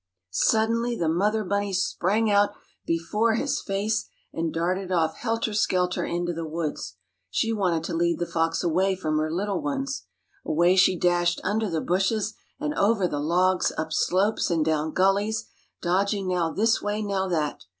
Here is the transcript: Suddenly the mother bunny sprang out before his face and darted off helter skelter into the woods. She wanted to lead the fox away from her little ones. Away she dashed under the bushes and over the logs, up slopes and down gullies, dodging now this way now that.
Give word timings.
Suddenly 0.31 0.95
the 0.95 1.07
mother 1.07 1.43
bunny 1.43 1.73
sprang 1.73 2.31
out 2.31 2.55
before 2.87 3.35
his 3.35 3.61
face 3.61 4.07
and 4.33 4.51
darted 4.51 4.91
off 4.91 5.15
helter 5.17 5.53
skelter 5.53 6.03
into 6.03 6.33
the 6.33 6.43
woods. 6.43 6.95
She 7.29 7.53
wanted 7.53 7.83
to 7.83 7.93
lead 7.93 8.17
the 8.17 8.25
fox 8.25 8.63
away 8.63 8.95
from 8.95 9.19
her 9.19 9.29
little 9.31 9.61
ones. 9.61 10.05
Away 10.43 10.75
she 10.75 10.97
dashed 10.97 11.39
under 11.43 11.69
the 11.69 11.81
bushes 11.81 12.33
and 12.59 12.73
over 12.73 13.07
the 13.07 13.19
logs, 13.19 13.71
up 13.77 13.93
slopes 13.93 14.49
and 14.49 14.65
down 14.65 14.91
gullies, 14.93 15.45
dodging 15.83 16.27
now 16.27 16.51
this 16.51 16.81
way 16.81 17.03
now 17.03 17.27
that. 17.27 17.63